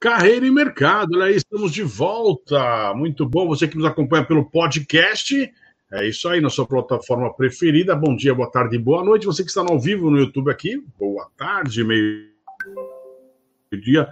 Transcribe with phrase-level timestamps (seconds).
[0.00, 2.94] Carreira e Mercado, olha aí, estamos de volta.
[2.94, 5.52] Muito bom, você que nos acompanha pelo podcast.
[5.92, 7.94] É isso aí, na sua plataforma preferida.
[7.94, 9.26] Bom dia, boa tarde, boa noite.
[9.26, 12.32] Você que está ao vivo no YouTube aqui, boa tarde, meio-dia,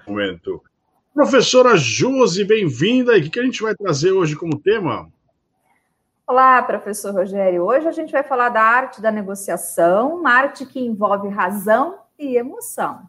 [0.06, 0.62] momento.
[1.14, 3.16] Professora Josi, bem-vinda.
[3.16, 5.10] E o que a gente vai trazer hoje como tema?
[6.26, 7.64] Olá, professor Rogério.
[7.64, 12.36] Hoje a gente vai falar da arte da negociação, uma arte que envolve razão e
[12.36, 13.08] emoção.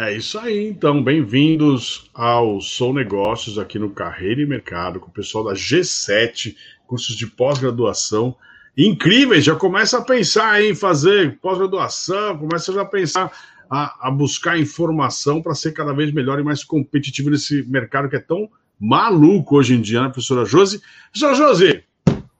[0.00, 5.12] É isso aí, então, bem-vindos ao Sou Negócios aqui no Carreira e Mercado, com o
[5.12, 6.54] pessoal da G7,
[6.86, 8.36] cursos de pós-graduação
[8.76, 9.44] incríveis.
[9.44, 13.32] Já começa a pensar em fazer pós-graduação, começa já a pensar
[13.68, 18.14] a, a buscar informação para ser cada vez melhor e mais competitivo nesse mercado que
[18.14, 20.80] é tão maluco hoje em dia, né, professora Josi?
[21.10, 21.82] Professora Josi,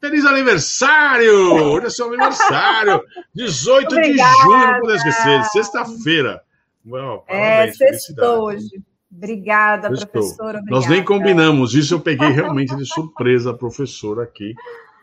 [0.01, 1.55] feliz aniversário!
[1.55, 3.02] Hoje é seu aniversário,
[3.35, 4.32] 18 Obrigada.
[4.32, 6.41] de junho, não podemos esquecer, sexta-feira.
[7.26, 8.82] É, sextou hoje.
[9.10, 10.09] Obrigada, sextou.
[10.09, 10.59] professora.
[10.59, 10.71] Obrigada.
[10.71, 14.54] Nós nem combinamos isso, eu peguei realmente de surpresa a professora aqui.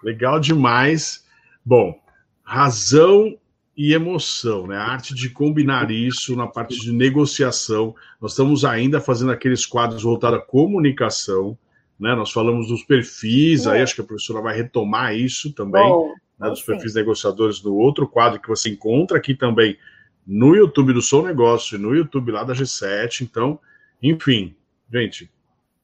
[0.03, 1.25] Legal demais.
[1.63, 1.99] Bom,
[2.43, 3.37] razão
[3.75, 4.77] e emoção, né?
[4.77, 7.93] A arte de combinar isso na parte de negociação.
[8.21, 11.57] Nós estamos ainda fazendo aqueles quadros voltados à comunicação,
[11.99, 12.15] né?
[12.15, 16.49] Nós falamos dos perfis, aí acho que a professora vai retomar isso também, Bom, né?
[16.49, 19.77] dos perfis negociadores no outro quadro que você encontra aqui também
[20.25, 23.21] no YouTube do Sou Negócio e no YouTube lá da G7.
[23.21, 23.59] Então,
[24.01, 24.55] enfim,
[24.91, 25.31] gente,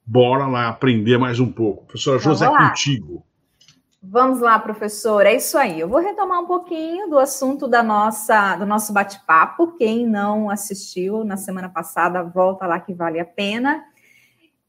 [0.06, 1.86] bora lá aprender mais um pouco.
[1.86, 3.26] Professora José, é contigo.
[4.04, 5.28] Vamos lá, professor.
[5.28, 5.80] É isso aí.
[5.80, 9.78] Eu vou retomar um pouquinho do assunto da nossa, do nosso bate-papo.
[9.78, 13.84] Quem não assistiu na semana passada, volta lá que vale a pena.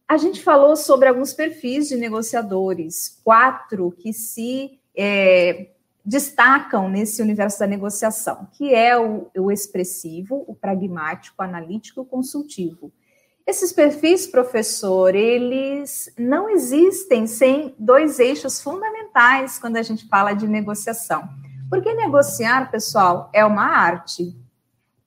[0.07, 5.71] A gente falou sobre alguns perfis de negociadores, quatro que se é,
[6.05, 12.05] destacam nesse universo da negociação, que é o, o expressivo, o pragmático, o analítico o
[12.05, 12.93] consultivo.
[13.47, 20.47] Esses perfis, professor, eles não existem sem dois eixos fundamentais quando a gente fala de
[20.47, 21.29] negociação.
[21.69, 24.37] Porque negociar, pessoal, é uma arte.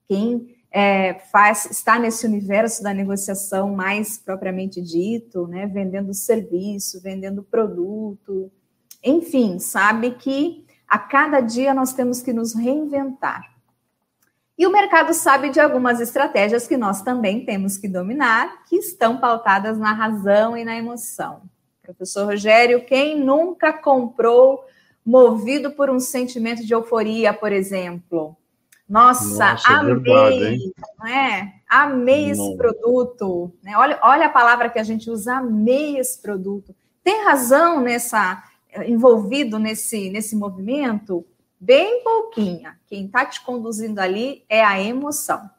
[0.07, 7.43] Quem é, faz, está nesse universo da negociação mais propriamente dito, né, vendendo serviço, vendendo
[7.43, 8.51] produto,
[9.01, 13.55] enfim, sabe que a cada dia nós temos que nos reinventar.
[14.57, 19.17] E o mercado sabe de algumas estratégias que nós também temos que dominar, que estão
[19.17, 21.41] pautadas na razão e na emoção.
[21.81, 24.63] Professor Rogério, quem nunca comprou
[25.05, 28.35] movido por um sentimento de euforia, por exemplo?
[28.87, 31.53] Nossa, Nossa é amei, verdade, não é?
[31.67, 33.51] Amei esse produto.
[33.61, 33.75] Né?
[33.77, 36.73] Olha, olha a palavra que a gente usa, amei esse produto.
[37.03, 38.41] Tem razão nessa
[38.85, 41.25] envolvido nesse, nesse movimento?
[41.59, 42.77] Bem pouquinha.
[42.87, 45.49] Quem está te conduzindo ali é a emoção.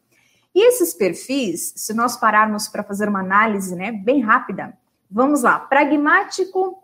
[0.55, 4.77] E esses perfis, se nós pararmos para fazer uma análise né, bem rápida,
[5.11, 5.59] vamos lá.
[5.59, 6.83] Pragmático,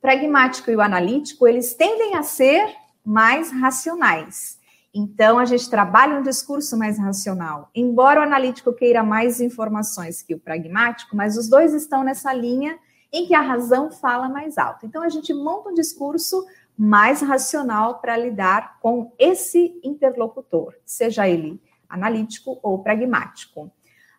[0.00, 2.74] pragmático e o analítico, eles tendem a ser
[3.04, 4.58] mais racionais.
[4.94, 7.70] Então, a gente trabalha um discurso mais racional.
[7.74, 12.78] Embora o analítico queira mais informações que o pragmático, mas os dois estão nessa linha
[13.12, 14.84] em que a razão fala mais alto.
[14.84, 16.44] Então, a gente monta um discurso
[16.76, 23.70] mais racional para lidar com esse interlocutor, seja ele analítico ou pragmático.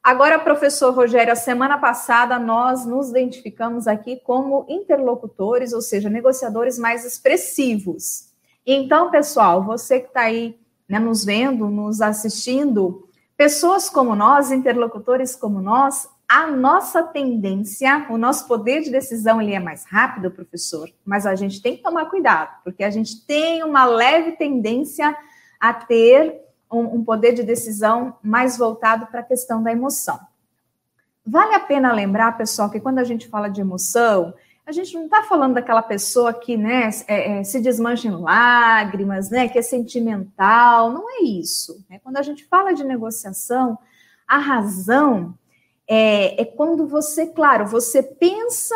[0.02, 6.80] Agora, professor Rogério, a semana passada nós nos identificamos aqui como interlocutores, ou seja, negociadores
[6.80, 8.30] mais expressivos.
[8.66, 15.36] Então, pessoal, você que está aí né, nos vendo, nos assistindo, pessoas como nós, interlocutores
[15.36, 20.90] como nós, a nossa tendência, o nosso poder de decisão ele é mais rápido, professor,
[21.06, 25.16] mas a gente tem que tomar cuidado, porque a gente tem uma leve tendência
[25.60, 30.20] a ter um, um poder de decisão mais voltado para a questão da emoção.
[31.26, 34.34] Vale a pena lembrar, pessoal, que quando a gente fala de emoção,
[34.66, 39.30] a gente não está falando daquela pessoa que né, é, é, se desmancha em lágrimas,
[39.30, 41.86] né, que é sentimental, não é isso.
[41.90, 42.00] Né?
[42.04, 43.78] Quando a gente fala de negociação,
[44.28, 45.34] a razão
[45.88, 48.76] é, é quando você, claro, você pensa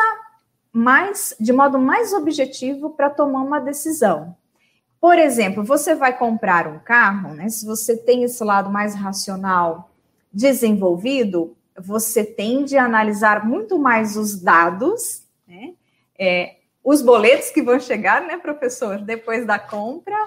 [0.72, 4.36] mais de modo mais objetivo para tomar uma decisão.
[5.00, 7.50] Por exemplo, você vai comprar um carro, né?
[7.50, 9.92] Se você tem esse lado mais racional
[10.32, 15.74] desenvolvido, você tende a analisar muito mais os dados, né?
[16.18, 20.18] É, os boletos que vão chegar, né, professor, depois da compra,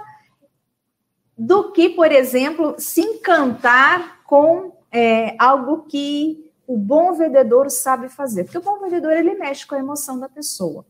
[1.37, 8.45] do que, por exemplo, se encantar com é, algo que o bom vendedor sabe fazer,
[8.45, 10.85] porque o bom vendedor ele mexe com a emoção da pessoa.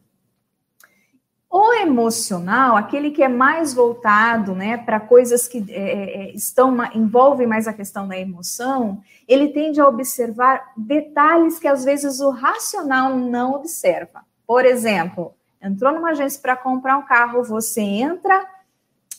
[1.50, 6.76] O emocional, aquele que é mais voltado né, para coisas que é, é, é estão
[6.92, 12.30] envolvem mais a questão da emoção, ele tende a observar detalhes que às vezes o
[12.30, 14.24] racional não observa.
[14.44, 15.32] Por exemplo,
[15.62, 18.44] entrou numa agência para comprar um carro, você entra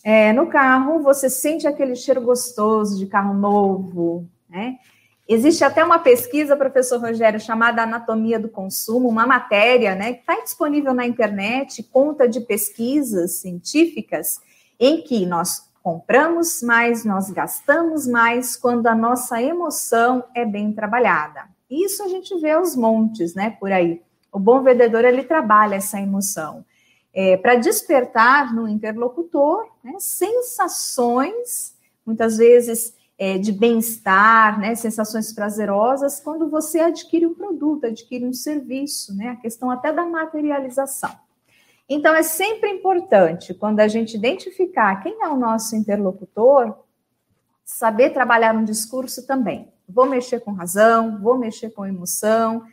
[0.03, 4.77] é, no carro, você sente aquele cheiro gostoso de carro novo, né?
[5.27, 10.39] Existe até uma pesquisa, professor Rogério, chamada Anatomia do Consumo, uma matéria né, que está
[10.43, 14.39] disponível na internet, conta de pesquisas científicas,
[14.79, 21.47] em que nós compramos mais, nós gastamos mais quando a nossa emoção é bem trabalhada.
[21.69, 24.01] Isso a gente vê aos montes, né, por aí.
[24.31, 26.63] O bom vendedor, ele trabalha essa emoção.
[27.11, 31.73] É, para despertar no interlocutor né, sensações,
[32.05, 38.33] muitas vezes é, de bem-estar, né, sensações prazerosas, quando você adquire um produto, adquire um
[38.33, 41.11] serviço, né, a questão até da materialização.
[41.87, 46.75] Então, é sempre importante, quando a gente identificar quem é o nosso interlocutor,
[47.63, 49.71] saber trabalhar um discurso também.
[49.87, 52.63] Vou mexer com razão, vou mexer com emoção,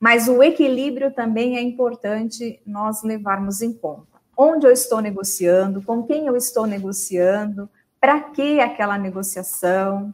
[0.00, 4.20] mas o equilíbrio também é importante nós levarmos em conta.
[4.36, 7.68] Onde eu estou negociando, com quem eu estou negociando,
[8.02, 10.12] para que aquela negociação?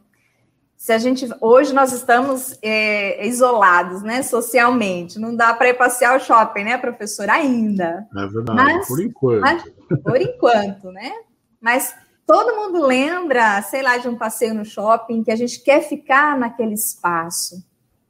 [0.77, 6.15] Se a gente hoje nós estamos é, isolados, né, socialmente, não dá para ir passear
[6.15, 7.27] o shopping, né, professor?
[7.31, 8.07] Ainda.
[8.15, 8.61] É verdade.
[8.61, 9.41] Mas, por enquanto.
[9.41, 9.63] Mas,
[10.03, 11.11] por enquanto, né?
[11.59, 11.95] Mas
[12.27, 16.37] todo mundo lembra, sei lá, de um passeio no shopping que a gente quer ficar
[16.37, 17.55] naquele espaço,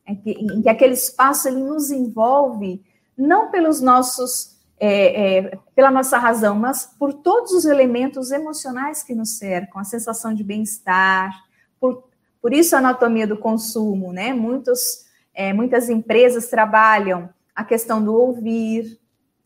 [0.06, 2.84] em que, em que aquele espaço ele nos envolve
[3.18, 9.14] não pelos nossos é, é, pela nossa razão, mas por todos os elementos emocionais que
[9.14, 11.32] nos cercam, a sensação de bem-estar,
[11.80, 12.06] por,
[12.42, 14.34] por isso a anatomia do consumo, né?
[14.34, 18.98] Muitos, é, muitas empresas trabalham a questão do ouvir.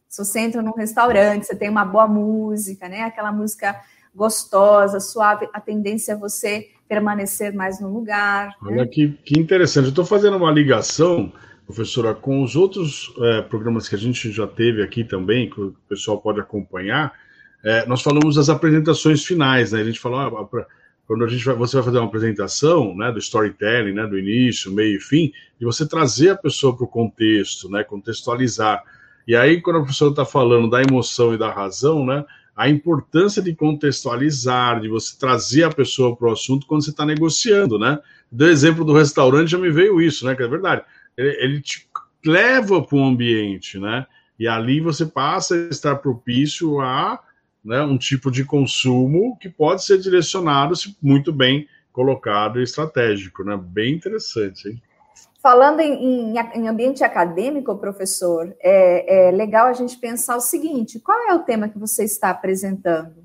[0.07, 3.01] Se você entra num restaurante, você tem uma boa música, né?
[3.01, 3.75] Aquela música
[4.15, 8.49] gostosa, suave, a tendência é você permanecer mais no lugar.
[8.49, 8.53] Né?
[8.63, 8.87] Olha né?
[8.87, 9.85] que, que interessante.
[9.85, 11.33] Eu estou fazendo uma ligação
[11.65, 15.75] professora, com os outros é, programas que a gente já teve aqui também, que o
[15.87, 17.13] pessoal pode acompanhar,
[17.63, 19.81] é, nós falamos das apresentações finais, né?
[19.81, 20.65] A gente falou, ah,
[21.07, 24.71] quando a gente vai, você vai fazer uma apresentação, né, do storytelling, né, do início,
[24.71, 28.83] meio e fim, e você trazer a pessoa para o contexto, né, contextualizar.
[29.25, 32.25] E aí, quando a professora está falando da emoção e da razão, né,
[32.55, 37.05] a importância de contextualizar, de você trazer a pessoa para o assunto quando você está
[37.05, 37.97] negociando, né?
[38.31, 40.35] Do exemplo do restaurante já me veio isso, né?
[40.35, 40.83] Que é verdade
[41.17, 41.87] ele, ele te
[42.25, 44.05] leva para o ambiente, né?
[44.39, 47.19] E ali você passa a estar propício a
[47.63, 53.43] né, um tipo de consumo que pode ser direcionado se muito bem colocado e estratégico,
[53.43, 53.57] né?
[53.57, 54.81] Bem interessante, hein?
[55.41, 60.99] Falando em, em, em ambiente acadêmico, professor, é, é, legal a gente pensar o seguinte:
[60.99, 63.23] qual é o tema que você está apresentando?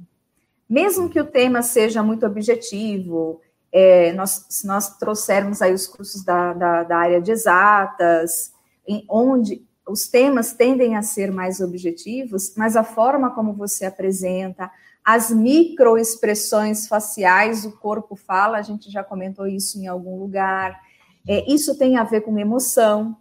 [0.69, 3.41] Mesmo que o tema seja muito objetivo,
[3.73, 8.53] é, nós, se nós trouxermos aí os cursos da, da, da área de exatas,
[8.87, 14.71] em, onde os temas tendem a ser mais objetivos, mas a forma como você apresenta,
[15.05, 20.79] as microexpressões faciais, o corpo fala, a gente já comentou isso em algum lugar.
[21.27, 23.17] É, isso tem a ver com emoção,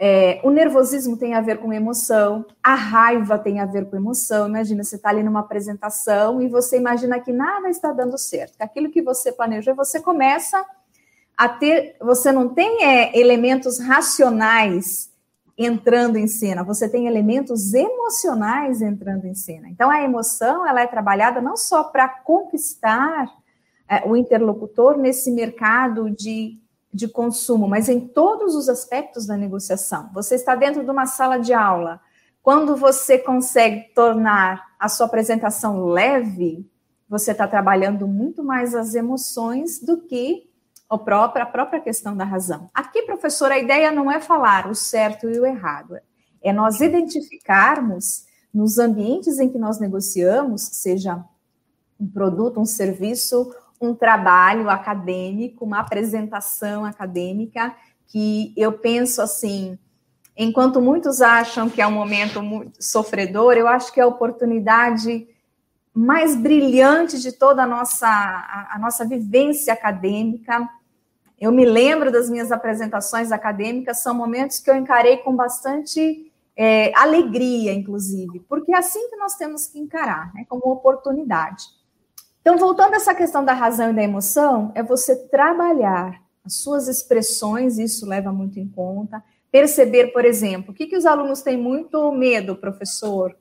[0.00, 4.46] é, o nervosismo tem a ver com emoção, a raiva tem a ver com emoção.
[4.46, 8.90] Imagina, você está ali numa apresentação e você imagina que nada está dando certo, aquilo
[8.90, 10.64] que você planejou, você começa
[11.36, 15.10] a ter, você não tem é, elementos racionais
[15.56, 19.68] entrando em cena, você tem elementos emocionais entrando em cena.
[19.68, 23.28] Então, a emoção ela é trabalhada não só para conquistar
[23.88, 26.60] é, o interlocutor nesse mercado de
[26.92, 30.10] de consumo, mas em todos os aspectos da negociação.
[30.14, 32.00] Você está dentro de uma sala de aula.
[32.42, 36.68] Quando você consegue tornar a sua apresentação leve,
[37.08, 40.48] você está trabalhando muito mais as emoções do que
[40.88, 42.70] a própria, a própria questão da razão.
[42.72, 45.98] Aqui, professor, a ideia não é falar o certo e o errado,
[46.40, 51.22] é nós identificarmos nos ambientes em que nós negociamos, seja
[52.00, 57.74] um produto, um serviço um trabalho acadêmico, uma apresentação acadêmica,
[58.06, 59.78] que eu penso assim,
[60.36, 62.40] enquanto muitos acham que é um momento
[62.80, 65.26] sofredor, eu acho que é a oportunidade
[65.94, 70.68] mais brilhante de toda a nossa, a, a nossa vivência acadêmica.
[71.40, 76.92] Eu me lembro das minhas apresentações acadêmicas, são momentos que eu encarei com bastante é,
[76.96, 81.64] alegria, inclusive, porque é assim que nós temos que encarar, né, como oportunidade.
[82.48, 86.88] Então, voltando a essa questão da razão e da emoção, é você trabalhar as suas
[86.88, 89.22] expressões, isso leva muito em conta.
[89.52, 93.36] Perceber, por exemplo, o que, que os alunos têm muito medo, professor?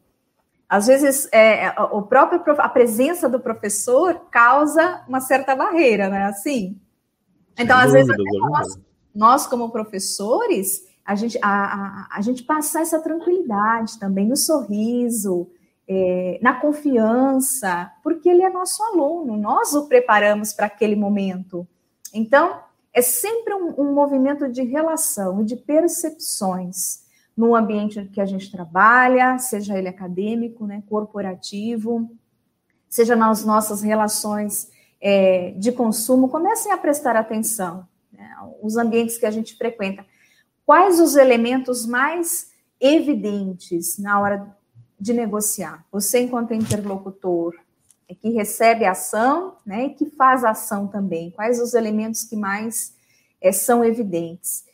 [0.67, 6.25] Às vezes, é, o próprio a presença do professor causa uma certa barreira, né?
[6.25, 6.77] Assim.
[7.57, 8.79] Então, às vezes, nós,
[9.15, 15.49] nós, como professores, a gente, a, a, a gente passar essa tranquilidade também no sorriso,
[15.87, 21.65] é, na confiança, porque ele é nosso aluno, nós o preparamos para aquele momento.
[22.13, 22.59] Então,
[22.93, 29.37] é sempre um, um movimento de relação, de percepções no ambiente que a gente trabalha,
[29.37, 32.09] seja ele acadêmico, né, corporativo,
[32.89, 37.87] seja nas nossas relações é, de consumo, comecem a prestar atenção.
[38.11, 38.27] Né,
[38.63, 40.03] os ambientes que a gente frequenta.
[40.65, 44.56] Quais os elementos mais evidentes na hora
[44.99, 45.85] de negociar?
[45.91, 47.55] Você, enquanto interlocutor,
[48.09, 51.29] é que recebe a ação né, e que faz a ação também.
[51.31, 52.93] Quais os elementos que mais
[53.41, 54.65] é, são evidentes?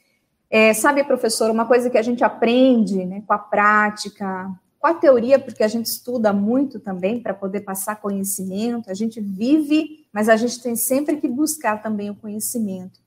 [0.50, 4.94] É, sabe, professor, uma coisa que a gente aprende né, com a prática, com a
[4.94, 10.30] teoria, porque a gente estuda muito também para poder passar conhecimento, a gente vive, mas
[10.30, 13.00] a gente tem sempre que buscar também o conhecimento.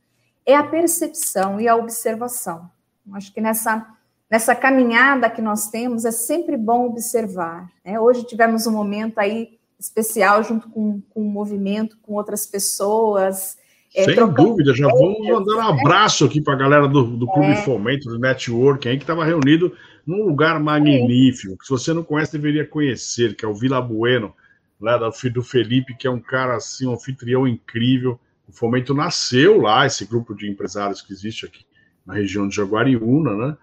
[0.44, 2.68] É a percepção e a observação.
[3.12, 3.86] Acho que nessa,
[4.30, 7.68] nessa caminhada que nós temos é sempre bom observar.
[7.84, 7.98] Né?
[7.98, 13.56] Hoje tivemos um momento aí especial junto com, com o movimento, com outras pessoas.
[13.94, 15.80] É, Sem dúvida, já vamos mandar um né?
[15.80, 17.56] abraço aqui para a galera do, do Clube é.
[17.56, 19.72] Fomento, do Network, aí que estava reunido
[20.06, 24.34] num lugar magnífico, que se você não conhece, deveria conhecer, que é o Vila Bueno,
[24.80, 28.20] lá do Felipe, que é um cara assim, um anfitrião incrível.
[28.46, 31.64] O Fomento nasceu lá, esse grupo de empresários que existe aqui
[32.04, 33.56] na região de Jaguariúna, né?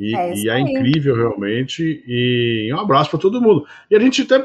[0.00, 2.02] E é, e é incrível realmente.
[2.06, 3.66] E um abraço para todo mundo.
[3.90, 4.42] E a gente até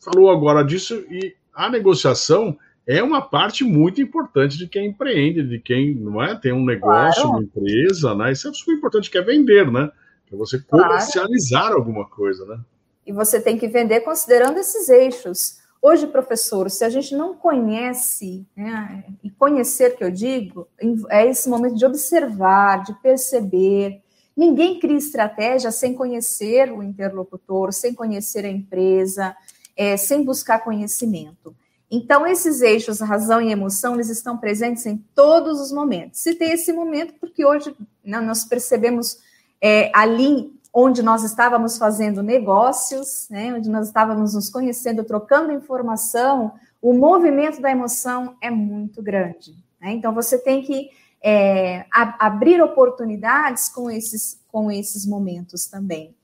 [0.00, 2.56] falou agora disso, e a negociação
[2.86, 7.22] é uma parte muito importante de quem empreende, de quem não é, tem um negócio,
[7.22, 7.36] claro.
[7.36, 8.32] uma empresa, né?
[8.32, 9.90] Isso é super importante, que é vender, né?
[10.26, 11.78] Que é você comercializar claro.
[11.78, 12.60] alguma coisa, né?
[13.06, 15.60] E você tem que vender considerando esses eixos.
[15.80, 20.68] Hoje, professor, se a gente não conhece, né, e conhecer que eu digo,
[21.10, 24.00] é esse momento de observar, de perceber.
[24.36, 29.36] Ninguém cria estratégia sem conhecer o interlocutor, sem conhecer a empresa,
[29.76, 31.54] é, sem buscar conhecimento.
[31.90, 36.22] Então, esses eixos, razão e emoção, eles estão presentes em todos os momentos.
[36.22, 39.18] Tem esse momento, porque hoje né, nós percebemos
[39.60, 46.54] é, ali onde nós estávamos fazendo negócios, né, onde nós estávamos nos conhecendo, trocando informação,
[46.80, 49.54] o movimento da emoção é muito grande.
[49.78, 49.92] Né?
[49.92, 50.88] Então, você tem que
[51.22, 56.14] é, a, abrir oportunidades com esses, com esses momentos também.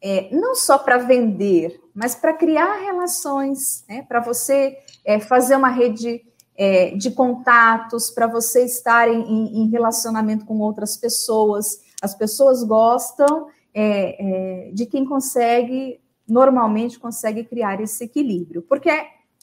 [0.00, 4.02] É, não só para vender, mas para criar relações, né?
[4.02, 6.22] para você é, fazer uma rede
[6.56, 11.80] é, de contatos, para você estar em, em relacionamento com outras pessoas.
[12.02, 18.62] As pessoas gostam é, é, de quem consegue, normalmente consegue criar esse equilíbrio.
[18.62, 18.90] Porque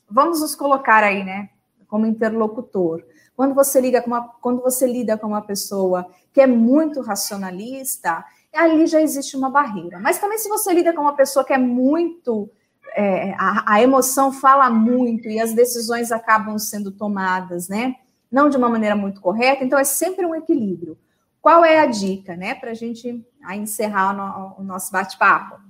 [0.09, 1.49] vamos nos colocar aí, né,
[1.89, 3.03] como interlocutor.
[3.36, 8.24] Quando você, liga com uma, quando você lida com uma pessoa que é muito racionalista,
[8.53, 10.00] ali já existe uma barreira.
[10.00, 12.50] Mas também se você lida com uma pessoa que é muito.
[12.96, 17.96] É, a, a emoção fala muito e as decisões acabam sendo tomadas, né?
[18.31, 20.98] Não de uma maneira muito correta, então é sempre um equilíbrio.
[21.41, 25.68] Qual é a dica, né, para a gente encerrar o, o nosso bate-papo?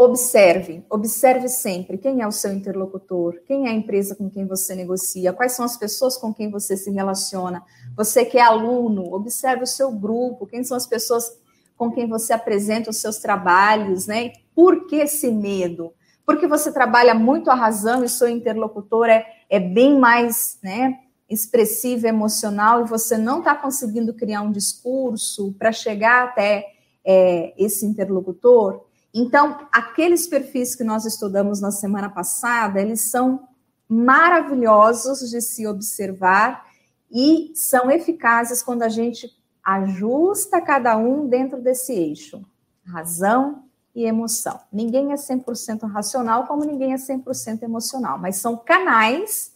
[0.00, 4.76] Observe, observe sempre quem é o seu interlocutor, quem é a empresa com quem você
[4.76, 7.64] negocia, quais são as pessoas com quem você se relaciona.
[7.96, 11.36] Você que é aluno, observe o seu grupo, quem são as pessoas
[11.76, 14.34] com quem você apresenta os seus trabalhos, né?
[14.54, 15.92] Por que esse medo?
[16.24, 21.00] Porque você trabalha muito a razão e seu interlocutor é, é bem mais, né?
[21.28, 26.64] expressivo, emocional, e você não está conseguindo criar um discurso para chegar até
[27.04, 33.48] é, esse interlocutor, então, aqueles perfis que nós estudamos na semana passada, eles são
[33.88, 36.66] maravilhosos de se observar
[37.10, 39.30] e são eficazes quando a gente
[39.64, 42.44] ajusta cada um dentro desse eixo,
[42.86, 44.60] razão e emoção.
[44.72, 49.52] Ninguém é 100% racional, como ninguém é 100% emocional, mas são canais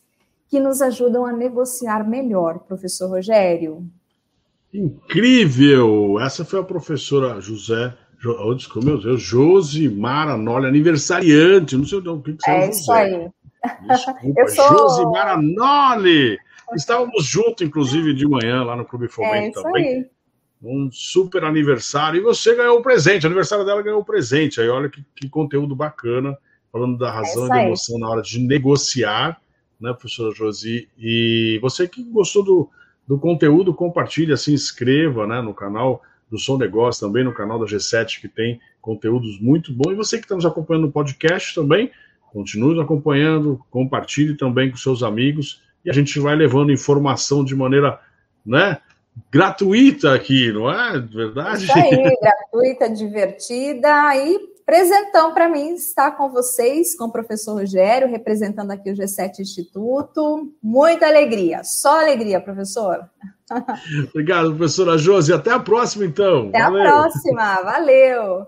[0.49, 3.87] que nos ajudam a negociar melhor, professor Rogério.
[4.73, 6.19] Incrível!
[6.21, 7.97] Essa foi a professora José,
[8.29, 12.65] oh, desculpa, meu Deus, Josimara Noli, aniversariante, não sei o que, que você é.
[12.65, 13.31] É isso aí.
[13.89, 14.69] Desculpa, sou...
[14.69, 16.39] Josimara Noli!
[16.75, 19.87] Estávamos juntos, inclusive, de manhã lá no Clube Fomento é também.
[19.87, 20.07] Aí.
[20.63, 22.21] Um super aniversário.
[22.21, 23.25] E você ganhou o presente.
[23.25, 24.61] O aniversário dela ganhou o presente.
[24.61, 26.37] Aí olha que, que conteúdo bacana,
[26.71, 29.41] falando da razão é e da emoção na hora de negociar
[29.81, 30.89] né, professora Josi?
[30.97, 32.71] E você que gostou do,
[33.07, 36.01] do conteúdo, compartilha, se inscreva né, no canal
[36.33, 39.93] do Som Negócio, também no canal da G7, que tem conteúdos muito bons.
[39.93, 41.91] E você que está nos acompanhando no podcast também,
[42.33, 47.55] continue nos acompanhando, compartilhe também com seus amigos e a gente vai levando informação de
[47.55, 48.01] maneira
[48.47, 48.79] né,
[49.31, 51.65] gratuita aqui, não é verdade?
[51.65, 58.09] Isso aí, gratuita, divertida e presentão para mim estar com vocês, com o professor Rogério,
[58.09, 60.53] representando aqui o G7 Instituto.
[60.63, 63.09] Muita alegria, só alegria, professor.
[64.11, 65.33] Obrigado, professora Josi.
[65.33, 66.49] Até a próxima, então.
[66.49, 66.81] Até valeu.
[66.81, 68.47] a próxima, valeu.